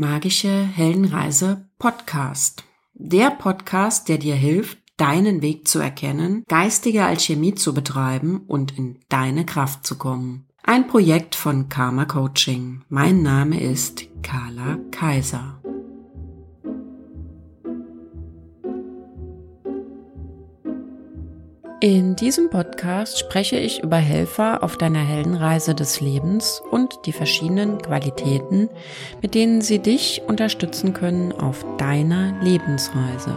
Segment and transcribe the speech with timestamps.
[0.00, 2.62] Magische Heldenreise Podcast.
[2.94, 9.00] Der Podcast, der dir hilft, deinen Weg zu erkennen, geistige Alchemie zu betreiben und in
[9.08, 10.46] deine Kraft zu kommen.
[10.62, 12.84] Ein Projekt von Karma Coaching.
[12.88, 15.57] Mein Name ist Carla Kaiser.
[21.80, 27.78] In diesem Podcast spreche ich über Helfer auf deiner Heldenreise des Lebens und die verschiedenen
[27.78, 28.68] Qualitäten,
[29.22, 33.36] mit denen sie dich unterstützen können auf deiner Lebensreise.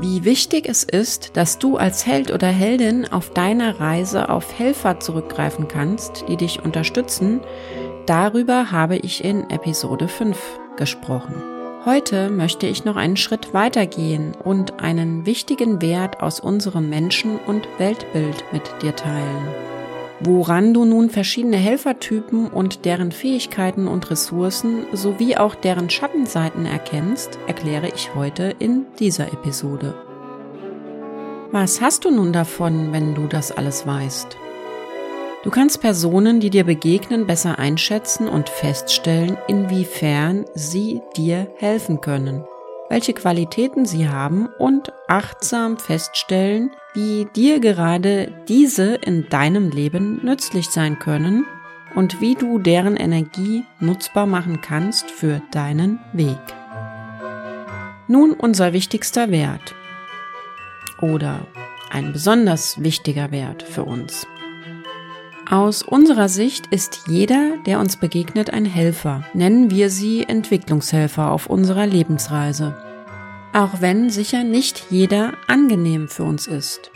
[0.00, 4.98] Wie wichtig es ist, dass du als Held oder Heldin auf deiner Reise auf Helfer
[4.98, 7.42] zurückgreifen kannst, die dich unterstützen,
[8.06, 10.36] darüber habe ich in Episode 5
[10.76, 11.59] gesprochen.
[11.86, 17.66] Heute möchte ich noch einen Schritt weitergehen und einen wichtigen Wert aus unserem Menschen- und
[17.78, 19.48] Weltbild mit dir teilen.
[20.20, 27.38] Woran du nun verschiedene Helfertypen und deren Fähigkeiten und Ressourcen sowie auch deren Schattenseiten erkennst,
[27.46, 29.94] erkläre ich heute in dieser Episode.
[31.50, 34.36] Was hast du nun davon, wenn du das alles weißt?
[35.42, 42.44] Du kannst Personen, die dir begegnen, besser einschätzen und feststellen, inwiefern sie dir helfen können,
[42.90, 50.68] welche Qualitäten sie haben und achtsam feststellen, wie dir gerade diese in deinem Leben nützlich
[50.68, 51.46] sein können
[51.94, 56.36] und wie du deren Energie nutzbar machen kannst für deinen Weg.
[58.08, 59.74] Nun unser wichtigster Wert
[61.00, 61.46] oder
[61.90, 64.26] ein besonders wichtiger Wert für uns.
[65.50, 69.24] Aus unserer Sicht ist jeder, der uns begegnet, ein Helfer.
[69.34, 72.76] Nennen wir sie Entwicklungshelfer auf unserer Lebensreise.
[73.52, 76.92] Auch wenn sicher nicht jeder angenehm für uns ist.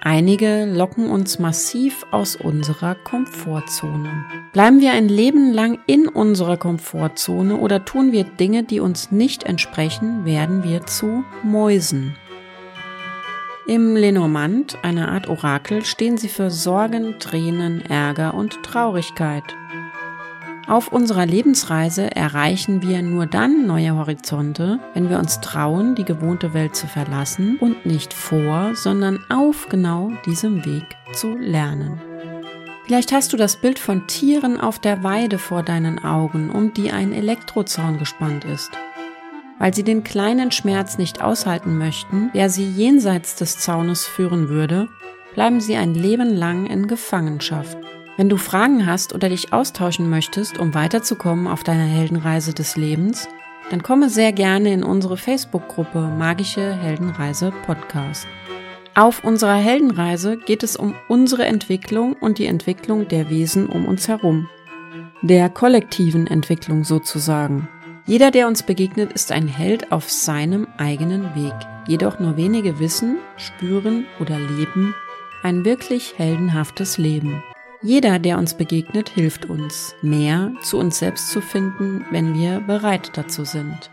[0.00, 4.24] Einige locken uns massiv aus unserer Komfortzone.
[4.52, 9.44] Bleiben wir ein Leben lang in unserer Komfortzone oder tun wir Dinge, die uns nicht
[9.44, 12.16] entsprechen, werden wir zu Mäusen.
[13.68, 19.42] Im Lenormand, einer Art Orakel, stehen sie für Sorgen, Tränen, Ärger und Traurigkeit.
[20.68, 26.54] Auf unserer Lebensreise erreichen wir nur dann neue Horizonte, wenn wir uns trauen, die gewohnte
[26.54, 32.00] Welt zu verlassen und nicht vor, sondern auf genau diesem Weg zu lernen.
[32.84, 36.92] Vielleicht hast du das Bild von Tieren auf der Weide vor deinen Augen, um die
[36.92, 38.70] ein Elektrozaun gespannt ist.
[39.58, 44.88] Weil sie den kleinen Schmerz nicht aushalten möchten, der sie jenseits des Zaunes führen würde,
[45.34, 47.78] bleiben sie ein Leben lang in Gefangenschaft.
[48.16, 53.28] Wenn du Fragen hast oder dich austauschen möchtest, um weiterzukommen auf deiner Heldenreise des Lebens,
[53.70, 58.26] dann komme sehr gerne in unsere Facebook-Gruppe Magische Heldenreise Podcast.
[58.94, 64.08] Auf unserer Heldenreise geht es um unsere Entwicklung und die Entwicklung der Wesen um uns
[64.08, 64.48] herum.
[65.20, 67.68] Der kollektiven Entwicklung sozusagen.
[68.06, 71.54] Jeder, der uns begegnet, ist ein Held auf seinem eigenen Weg.
[71.88, 74.94] Jedoch nur wenige wissen, spüren oder leben
[75.42, 77.42] ein wirklich heldenhaftes Leben.
[77.80, 83.12] Jeder, der uns begegnet, hilft uns, mehr zu uns selbst zu finden, wenn wir bereit
[83.14, 83.90] dazu sind.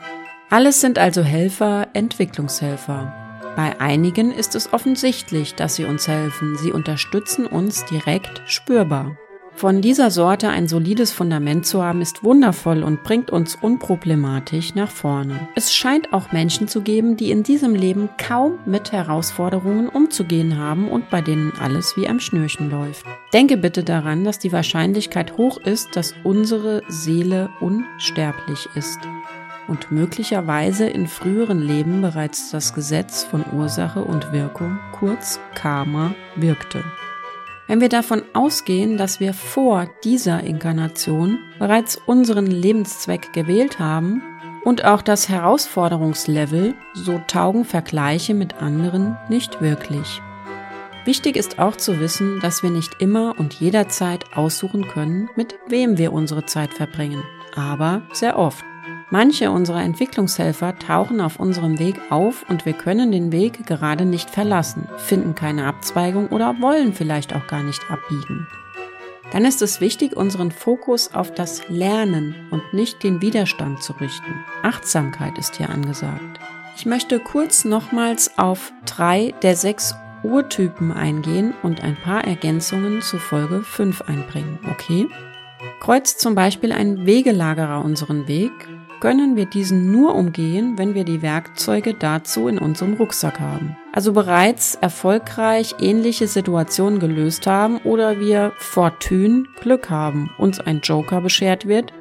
[0.50, 3.13] Alles sind also Helfer, Entwicklungshelfer.
[3.56, 6.57] Bei einigen ist es offensichtlich, dass sie uns helfen.
[6.57, 9.16] Sie unterstützen uns direkt spürbar.
[9.56, 14.90] Von dieser Sorte ein solides Fundament zu haben, ist wundervoll und bringt uns unproblematisch nach
[14.90, 15.47] vorne.
[15.56, 20.90] Es scheint auch Menschen zu geben, die in diesem Leben kaum mit Herausforderungen umzugehen haben
[20.90, 23.06] und bei denen alles wie am Schnürchen läuft.
[23.31, 29.00] Denke bitte daran, dass die Wahrscheinlichkeit hoch ist, dass unsere Seele unsterblich ist
[29.68, 36.84] und möglicherweise in früheren Leben bereits das Gesetz von Ursache und Wirkung, kurz Karma, wirkte.
[37.73, 44.22] Wenn wir davon ausgehen, dass wir vor dieser Inkarnation bereits unseren Lebenszweck gewählt haben
[44.63, 50.22] und auch das Herausforderungslevel, so taugen Vergleiche mit anderen nicht wirklich.
[51.06, 55.97] Wichtig ist auch zu wissen, dass wir nicht immer und jederzeit aussuchen können, mit wem
[55.97, 57.23] wir unsere Zeit verbringen,
[57.55, 58.64] aber sehr oft.
[59.14, 64.28] Manche unserer Entwicklungshelfer tauchen auf unserem Weg auf und wir können den Weg gerade nicht
[64.28, 68.48] verlassen, finden keine Abzweigung oder wollen vielleicht auch gar nicht abbiegen.
[69.32, 74.34] Dann ist es wichtig, unseren Fokus auf das Lernen und nicht den Widerstand zu richten.
[74.64, 76.40] Achtsamkeit ist hier angesagt.
[76.76, 79.94] Ich möchte kurz nochmals auf drei der sechs
[80.24, 85.08] Urtypen eingehen und ein paar Ergänzungen zu Folge 5 einbringen, okay?
[85.80, 88.52] Kreuzt zum Beispiel ein Wegelagerer unseren Weg
[89.03, 93.76] können wir diesen nur umgehen, wenn wir die Werkzeuge dazu in unserem Rucksack haben.
[93.91, 101.20] Also bereits erfolgreich ähnliche Situationen gelöst haben oder wir fortune Glück haben, uns ein Joker
[101.20, 101.91] beschert wird,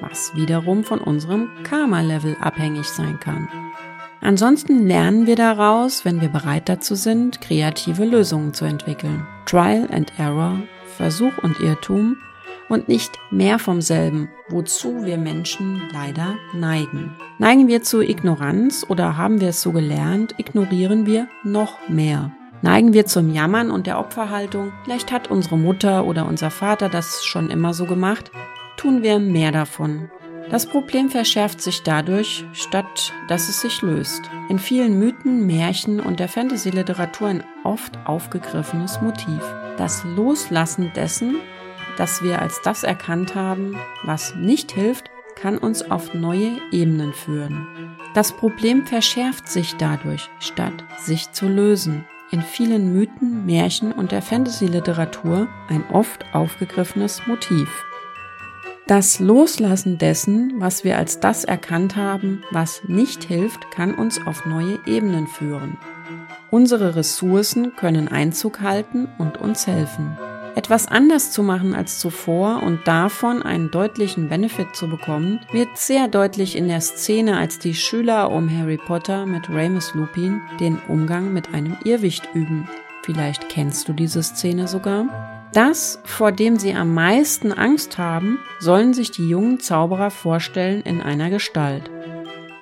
[0.00, 3.48] was wiederum von unserem Karma-Level abhängig sein kann.
[4.20, 9.26] Ansonsten lernen wir daraus, wenn wir bereit dazu sind, kreative Lösungen zu entwickeln.
[9.44, 10.60] Trial and Error,
[10.96, 12.16] Versuch und Irrtum
[12.68, 17.16] und nicht mehr vom selben, wozu wir Menschen leider neigen.
[17.38, 22.32] Neigen wir zu Ignoranz oder haben wir es so gelernt, ignorieren wir noch mehr.
[22.62, 27.24] Neigen wir zum Jammern und der Opferhaltung, vielleicht hat unsere Mutter oder unser Vater das
[27.24, 28.30] schon immer so gemacht,
[28.76, 30.10] tun wir mehr davon.
[30.50, 34.22] Das Problem verschärft sich dadurch, statt dass es sich löst.
[34.48, 39.42] In vielen Mythen, Märchen und der Fantasy-Literatur ein oft aufgegriffenes Motiv.
[39.78, 41.36] Das Loslassen dessen,
[41.96, 47.66] das wir als das erkannt haben, was nicht hilft, kann uns auf neue Ebenen führen.
[48.14, 52.04] Das Problem verschärft sich dadurch, statt sich zu lösen.
[52.30, 57.68] In vielen Mythen, Märchen und der Fantasy-Literatur ein oft aufgegriffenes Motiv.
[58.86, 64.44] Das Loslassen dessen, was wir als das erkannt haben, was nicht hilft, kann uns auf
[64.44, 65.78] neue Ebenen führen.
[66.50, 70.18] Unsere Ressourcen können Einzug halten und uns helfen.
[70.54, 76.06] Etwas anders zu machen als zuvor und davon einen deutlichen Benefit zu bekommen, wird sehr
[76.06, 81.32] deutlich in der Szene, als die Schüler um Harry Potter mit Remus Lupin den Umgang
[81.32, 82.68] mit einem Irrwicht üben.
[83.02, 85.06] Vielleicht kennst du diese Szene sogar?
[85.52, 91.00] Das, vor dem sie am meisten Angst haben, sollen sich die jungen Zauberer vorstellen in
[91.00, 91.90] einer Gestalt.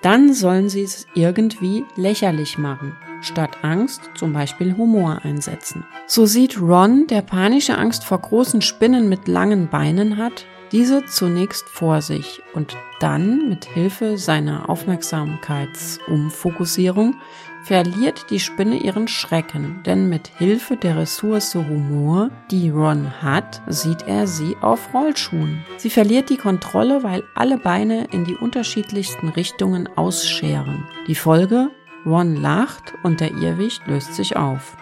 [0.03, 5.85] Dann sollen sie es irgendwie lächerlich machen, statt Angst zum Beispiel Humor einsetzen.
[6.07, 11.69] So sieht Ron, der panische Angst vor großen Spinnen mit langen Beinen hat, diese zunächst
[11.69, 17.17] vor sich und dann mit Hilfe seiner Aufmerksamkeitsumfokussierung
[17.63, 24.09] verliert die Spinne ihren Schrecken, denn mit Hilfe der Ressource Humor, die Ron hat, sieht
[24.09, 25.65] er sie auf Rollschuhen.
[25.77, 30.85] Sie verliert die Kontrolle, weil alle Beine in die unterschiedlichsten Richtungen ausscheren.
[31.07, 31.71] Die Folge?
[32.05, 34.77] Ron lacht und der Irrwicht löst sich auf.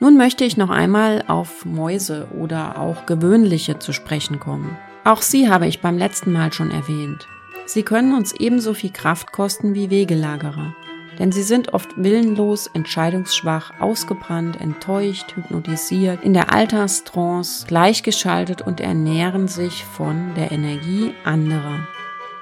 [0.00, 4.76] Nun möchte ich noch einmal auf Mäuse oder auch gewöhnliche zu sprechen kommen.
[5.04, 7.26] Auch sie habe ich beim letzten Mal schon erwähnt.
[7.66, 10.74] Sie können uns ebenso viel Kraft kosten wie Wegelagerer.
[11.18, 19.46] Denn sie sind oft willenlos, entscheidungsschwach, ausgebrannt, enttäuscht, hypnotisiert, in der Alterstrance, gleichgeschaltet und ernähren
[19.46, 21.86] sich von der Energie anderer.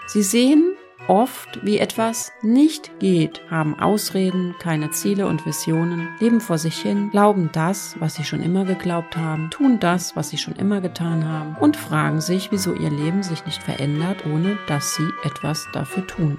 [0.06, 0.73] Sie sehen
[1.08, 7.10] oft, wie etwas nicht geht, haben Ausreden, keine Ziele und Visionen, leben vor sich hin,
[7.10, 11.26] glauben das, was sie schon immer geglaubt haben, tun das, was sie schon immer getan
[11.28, 16.06] haben und fragen sich, wieso ihr Leben sich nicht verändert, ohne dass sie etwas dafür
[16.06, 16.38] tun.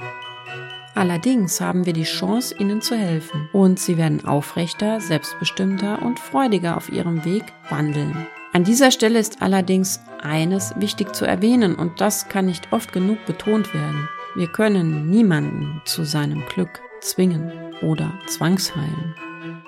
[0.96, 6.78] Allerdings haben wir die Chance, ihnen zu helfen und sie werden aufrechter, selbstbestimmter und freudiger
[6.78, 8.28] auf ihrem Weg wandeln.
[8.54, 13.26] An dieser Stelle ist allerdings eines wichtig zu erwähnen und das kann nicht oft genug
[13.26, 14.08] betont werden.
[14.36, 17.52] Wir können niemanden zu seinem Glück zwingen
[17.84, 19.14] oder zwangsheilen.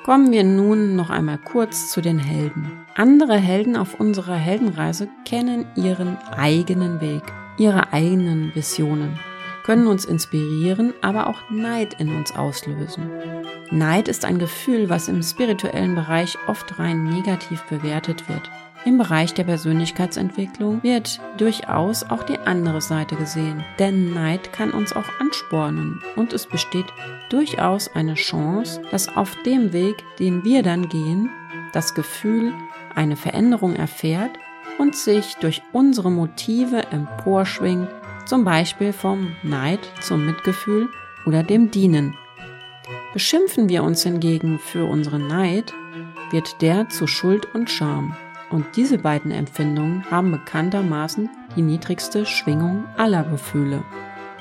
[0.03, 2.71] Kommen wir nun noch einmal kurz zu den Helden.
[2.95, 7.21] Andere Helden auf unserer Heldenreise kennen ihren eigenen Weg,
[7.59, 9.19] ihre eigenen Visionen,
[9.63, 13.11] können uns inspirieren, aber auch Neid in uns auslösen.
[13.69, 18.49] Neid ist ein Gefühl, was im spirituellen Bereich oft rein negativ bewertet wird.
[18.85, 24.93] Im Bereich der Persönlichkeitsentwicklung wird durchaus auch die andere Seite gesehen, denn Neid kann uns
[24.93, 26.85] auch anspornen und es besteht
[27.29, 31.31] durchaus eine Chance, dass auf dem Weg, den wir dann gehen,
[31.73, 32.53] das Gefühl
[32.93, 34.37] eine Veränderung erfährt
[34.77, 37.89] und sich durch unsere Motive emporschwingt,
[38.25, 40.89] zum Beispiel vom Neid zum Mitgefühl
[41.25, 42.15] oder dem Dienen.
[43.13, 45.73] Beschimpfen wir uns hingegen für unseren Neid,
[46.29, 48.15] wird der zu Schuld und Scham.
[48.55, 53.83] Und diese beiden Empfindungen haben bekanntermaßen die niedrigste Schwingung aller Gefühle.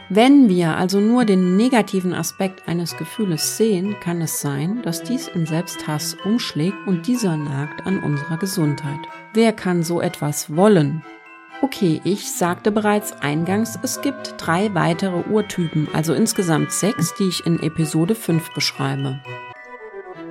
[0.09, 5.27] Wenn wir also nur den negativen Aspekt eines Gefühles sehen, kann es sein, dass dies
[5.27, 9.01] in Selbsthass umschlägt und dieser nagt an unserer Gesundheit.
[9.33, 11.03] Wer kann so etwas wollen?
[11.61, 17.47] Okay, ich sagte bereits eingangs, es gibt drei weitere Urtypen, also insgesamt sechs, die ich
[17.47, 19.19] in Episode 5 beschreibe.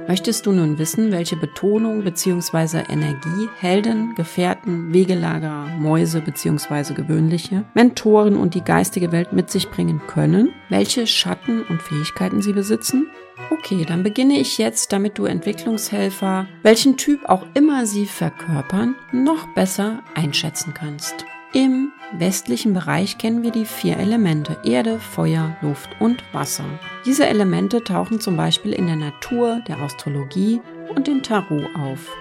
[0.07, 2.83] Möchtest du nun wissen, welche Betonung bzw.
[2.89, 6.93] Energie Helden, Gefährten, Wegelagerer, Mäuse bzw.
[6.93, 10.53] gewöhnliche, Mentoren und die geistige Welt mit sich bringen können?
[10.69, 13.07] Welche Schatten und Fähigkeiten sie besitzen?
[13.50, 19.48] Okay, dann beginne ich jetzt, damit du Entwicklungshelfer, welchen Typ auch immer sie verkörpern, noch
[19.55, 21.25] besser einschätzen kannst.
[21.53, 26.65] Im westlichen Bereich kennen wir die vier Elemente Erde, Feuer, Luft und Wasser.
[27.05, 30.62] Diese Elemente tauchen zum Beispiel in der Natur, der Astrologie
[30.96, 32.15] und dem Tarot auf.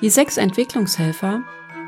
[0.00, 1.42] Die sechs Entwicklungshelfer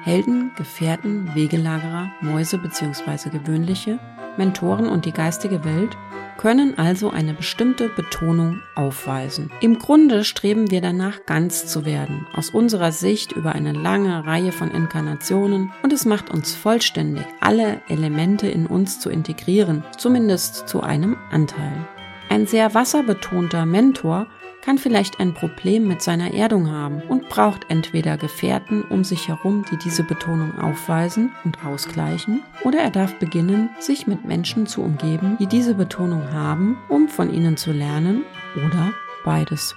[0.06, 3.28] Helden, Gefährten, Wegelagerer, Mäuse bzw.
[3.28, 3.98] gewöhnliche,
[4.38, 5.96] Mentoren und die geistige Welt
[6.38, 9.50] können also eine bestimmte Betonung aufweisen.
[9.60, 14.52] Im Grunde streben wir danach, ganz zu werden, aus unserer Sicht über eine lange Reihe
[14.52, 20.82] von Inkarnationen und es macht uns vollständig, alle Elemente in uns zu integrieren, zumindest zu
[20.82, 21.88] einem Anteil.
[22.28, 24.26] Ein sehr wasserbetonter Mentor
[24.66, 29.64] kann vielleicht ein Problem mit seiner Erdung haben und braucht entweder Gefährten um sich herum,
[29.70, 35.36] die diese Betonung aufweisen und ausgleichen, oder er darf beginnen, sich mit Menschen zu umgeben,
[35.38, 38.24] die diese Betonung haben, um von ihnen zu lernen,
[38.56, 38.92] oder
[39.24, 39.76] beides.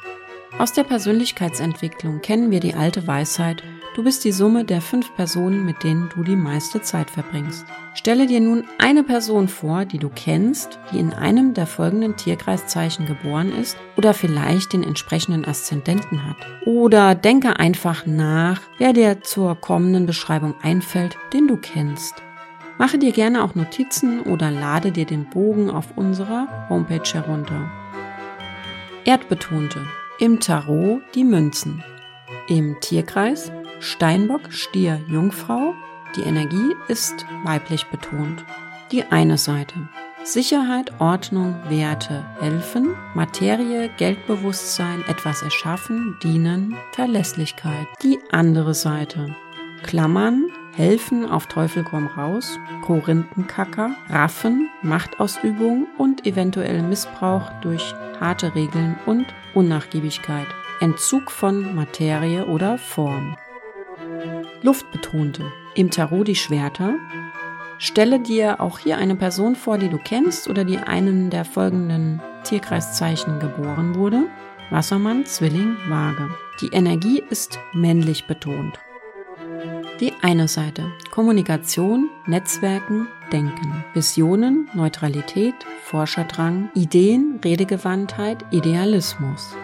[0.58, 3.64] Aus der Persönlichkeitsentwicklung kennen wir die alte Weisheit,
[4.00, 7.66] du bist die Summe der fünf Personen, mit denen du die meiste Zeit verbringst.
[7.94, 13.06] Stelle dir nun eine Person vor, die du kennst, die in einem der folgenden Tierkreiszeichen
[13.06, 16.38] geboren ist oder vielleicht den entsprechenden Aszendenten hat.
[16.66, 22.24] Oder denke einfach nach, wer dir zur kommenden Beschreibung einfällt, den du kennst.
[22.78, 27.70] Mache dir gerne auch Notizen oder lade dir den Bogen auf unserer Homepage herunter.
[29.04, 29.86] Erdbetonte.
[30.20, 31.84] Im Tarot die Münzen.
[32.48, 35.74] Im Tierkreis Steinbock, Stier, Jungfrau.
[36.16, 38.44] Die Energie ist weiblich betont.
[38.92, 39.88] Die eine Seite.
[40.24, 47.88] Sicherheit, Ordnung, Werte, helfen, Materie, Geldbewusstsein, etwas erschaffen, dienen, Verlässlichkeit.
[48.04, 49.34] Die andere Seite.
[49.84, 58.98] Klammern, helfen, auf Teufel komm raus, Korinthenkacker, Raffen, Machtausübung und eventuell Missbrauch durch harte Regeln
[59.06, 60.48] und Unnachgiebigkeit.
[60.82, 63.38] Entzug von Materie oder Form.
[64.62, 65.52] Luftbetonte.
[65.76, 66.96] Im Tarot die Schwerter.
[67.78, 72.22] Stelle dir auch hier eine Person vor, die du kennst oder die einen der folgenden
[72.44, 74.24] Tierkreiszeichen geboren wurde.
[74.70, 76.30] Wassermann, Zwilling, Waage.
[76.62, 78.80] Die Energie ist männlich betont.
[80.02, 80.92] Die eine Seite.
[81.12, 83.86] Kommunikation, Netzwerken, Denken.
[83.94, 89.56] Visionen, Neutralität, Forscherdrang, Ideen, Redegewandtheit, Idealismus.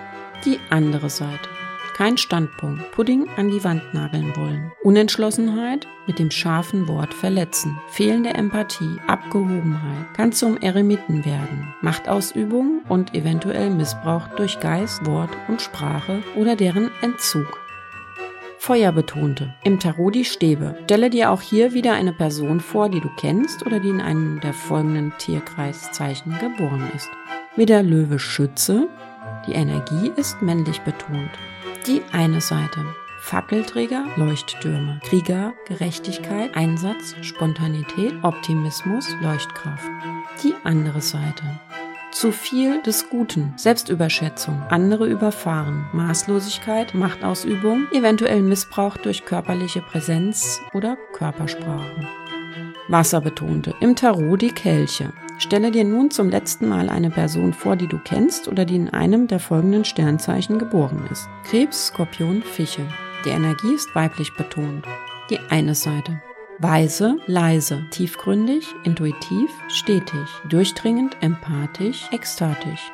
[0.45, 1.49] Die andere Seite.
[1.95, 2.91] Kein Standpunkt.
[2.91, 4.73] Pudding an die Wand nageln wollen.
[4.83, 7.79] Unentschlossenheit mit dem scharfen Wort verletzen.
[7.87, 11.73] Fehlende Empathie, Abgehobenheit kann zum Eremiten werden.
[11.79, 17.61] Machtausübung und eventuell Missbrauch durch Geist, Wort und Sprache oder deren Entzug.
[18.57, 19.55] Feuerbetonte.
[19.63, 20.77] Im Tarot die Stäbe.
[20.83, 24.41] Stelle dir auch hier wieder eine Person vor, die du kennst oder die in einem
[24.41, 27.09] der folgenden Tierkreiszeichen geboren ist.
[27.55, 28.89] Wieder Löwe Schütze.
[29.47, 31.31] Die Energie ist männlich betont.
[31.87, 32.83] Die eine Seite.
[33.19, 39.87] Fackelträger, Leuchttürme, Krieger, Gerechtigkeit, Einsatz, Spontanität, Optimismus, Leuchtkraft.
[40.43, 41.43] Die andere Seite.
[42.11, 50.97] Zu viel des Guten, Selbstüberschätzung, andere überfahren, Maßlosigkeit, Machtausübung, eventuell Missbrauch durch körperliche Präsenz oder
[51.13, 52.07] Körpersprache.
[52.87, 53.75] Wasserbetonte.
[53.79, 55.13] Im Tarot die Kelche.
[55.37, 58.89] Stelle dir nun zum letzten Mal eine Person vor, die du kennst oder die in
[58.89, 61.27] einem der folgenden Sternzeichen geboren ist.
[61.43, 62.85] Krebs, Skorpion, Fische.
[63.25, 64.85] Die Energie ist weiblich betont.
[65.29, 66.21] Die eine Seite.
[66.59, 72.91] Weise, leise, tiefgründig, intuitiv, stetig, durchdringend, empathisch, ekstatisch.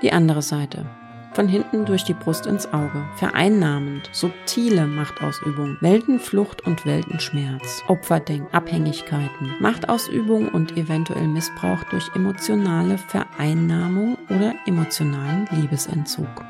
[0.00, 0.86] Die andere Seite
[1.34, 9.54] von hinten durch die Brust ins Auge, vereinnahmend, subtile Machtausübung, Weltenflucht und Weltenschmerz, Opferdenken, Abhängigkeiten,
[9.60, 16.44] Machtausübung und eventuell Missbrauch durch emotionale Vereinnahmung oder emotionalen Liebesentzug.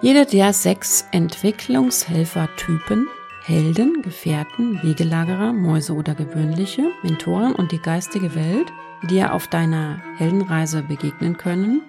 [0.00, 3.08] Jeder der sechs Entwicklungshelfertypen
[3.48, 8.70] Helden, Gefährten, Wegelagerer, Mäuse oder Gewöhnliche, Mentoren und die geistige Welt,
[9.02, 11.80] die dir auf deiner Heldenreise begegnen können,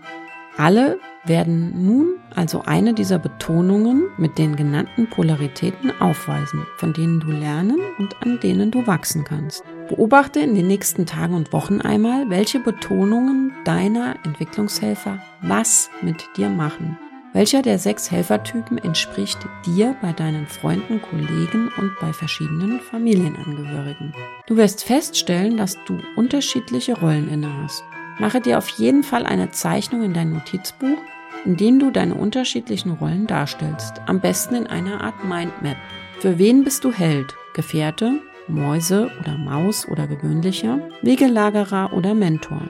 [0.60, 7.32] alle werden nun also eine dieser Betonungen mit den genannten Polaritäten aufweisen, von denen du
[7.32, 9.63] lernen und an denen du wachsen kannst.
[9.88, 16.50] Beobachte in den nächsten Tagen und Wochen einmal, welche Betonungen deiner Entwicklungshelfer was mit dir
[16.50, 16.98] machen.
[17.32, 24.13] Welcher der sechs Helfertypen entspricht dir bei deinen Freunden, Kollegen und bei verschiedenen Familienangehörigen?
[24.48, 27.84] Du wirst feststellen, dass du unterschiedliche Rollen innehast.
[28.19, 30.97] Mache dir auf jeden Fall eine Zeichnung in dein Notizbuch,
[31.45, 34.01] in dem du deine unterschiedlichen Rollen darstellst.
[34.07, 35.77] Am besten in einer Art Mindmap.
[36.19, 37.35] Für wen bist du Held?
[37.53, 42.61] Gefährte, Mäuse oder Maus oder gewöhnlicher, Wegelagerer oder Mentor?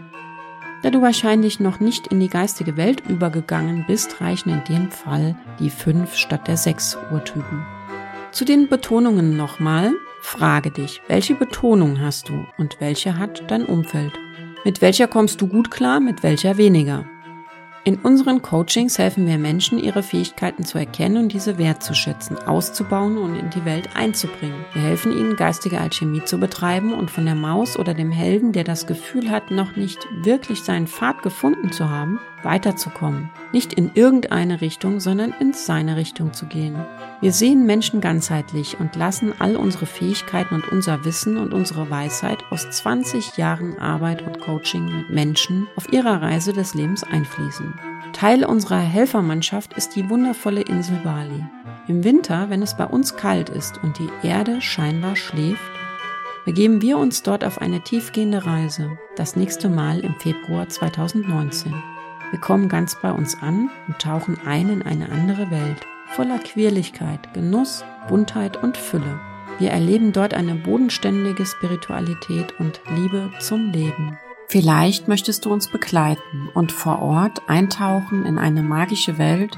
[0.83, 5.35] Da du wahrscheinlich noch nicht in die geistige Welt übergegangen bist, reichen in dem Fall
[5.59, 7.65] die fünf statt der sechs Urtypen.
[8.31, 9.93] Zu den Betonungen nochmal.
[10.21, 14.13] Frage dich, welche Betonung hast du und welche hat dein Umfeld?
[14.65, 17.05] Mit welcher kommst du gut klar, mit welcher weniger?
[17.85, 23.39] In unseren Coachings helfen wir Menschen, ihre Fähigkeiten zu erkennen und diese wertzuschätzen, auszubauen und
[23.39, 24.65] in die Welt einzubringen.
[24.73, 28.65] Wir helfen ihnen, geistige Alchemie zu betreiben und von der Maus oder dem Helden, der
[28.65, 33.29] das Gefühl hat, noch nicht wirklich seinen Pfad gefunden zu haben, weiterzukommen.
[33.51, 36.75] Nicht in irgendeine Richtung, sondern in seine Richtung zu gehen.
[37.21, 42.39] Wir sehen Menschen ganzheitlich und lassen all unsere Fähigkeiten und unser Wissen und unsere Weisheit
[42.49, 47.73] aus 20 Jahren Arbeit und Coaching mit Menschen auf ihrer Reise des Lebens einfließen.
[48.13, 51.45] Teil unserer Helfermannschaft ist die wundervolle Insel Bali.
[51.87, 55.71] Im Winter, wenn es bei uns kalt ist und die Erde scheinbar schläft,
[56.45, 61.98] begeben wir uns dort auf eine tiefgehende Reise, das nächste Mal im Februar 2019.
[62.31, 67.33] Wir kommen ganz bei uns an und tauchen ein in eine andere Welt, voller Quirligkeit,
[67.33, 69.19] Genuss, Buntheit und Fülle.
[69.57, 74.17] Wir erleben dort eine bodenständige Spiritualität und Liebe zum Leben.
[74.47, 79.57] Vielleicht möchtest du uns begleiten und vor Ort eintauchen in eine magische Welt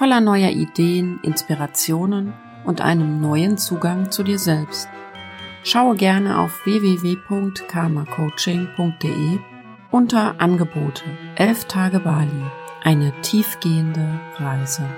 [0.00, 2.32] voller neuer Ideen, Inspirationen
[2.64, 4.88] und einem neuen Zugang zu dir selbst.
[5.62, 9.49] Schaue gerne auf www.karmacoaching.de
[9.90, 11.04] unter Angebote
[11.36, 12.28] 11 Tage Bali.
[12.82, 14.88] Eine tiefgehende Reise.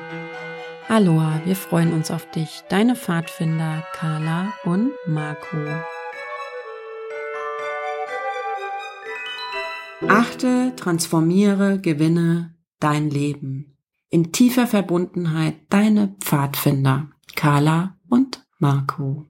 [0.88, 2.62] Aloha, wir freuen uns auf dich.
[2.68, 5.56] Deine Pfadfinder Carla und Marco.
[10.08, 13.76] Achte, transformiere, gewinne dein Leben.
[14.10, 19.26] In tiefer Verbundenheit deine Pfadfinder Carla und Marco.